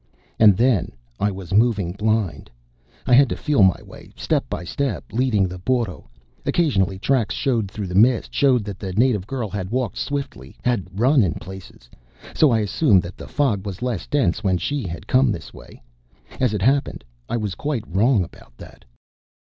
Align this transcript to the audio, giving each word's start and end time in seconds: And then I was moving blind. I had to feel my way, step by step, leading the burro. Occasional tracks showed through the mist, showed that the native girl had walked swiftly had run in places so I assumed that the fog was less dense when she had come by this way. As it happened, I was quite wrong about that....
And 0.39 0.57
then 0.57 0.91
I 1.19 1.29
was 1.29 1.53
moving 1.53 1.91
blind. 1.91 2.49
I 3.05 3.13
had 3.13 3.29
to 3.29 3.35
feel 3.35 3.61
my 3.61 3.79
way, 3.83 4.09
step 4.15 4.43
by 4.49 4.63
step, 4.63 5.03
leading 5.13 5.47
the 5.47 5.59
burro. 5.59 6.09
Occasional 6.43 6.97
tracks 6.97 7.35
showed 7.35 7.69
through 7.69 7.85
the 7.85 7.93
mist, 7.93 8.33
showed 8.33 8.63
that 8.63 8.79
the 8.79 8.93
native 8.93 9.27
girl 9.27 9.47
had 9.47 9.69
walked 9.69 9.97
swiftly 9.99 10.57
had 10.65 10.87
run 10.99 11.21
in 11.21 11.35
places 11.35 11.87
so 12.33 12.49
I 12.49 12.61
assumed 12.61 13.03
that 13.03 13.15
the 13.15 13.27
fog 13.27 13.63
was 13.63 13.83
less 13.83 14.07
dense 14.07 14.43
when 14.43 14.57
she 14.57 14.87
had 14.87 15.05
come 15.05 15.27
by 15.27 15.33
this 15.37 15.53
way. 15.53 15.83
As 16.39 16.55
it 16.55 16.63
happened, 16.63 17.03
I 17.29 17.37
was 17.37 17.53
quite 17.53 17.83
wrong 17.87 18.23
about 18.23 18.57
that.... 18.57 18.83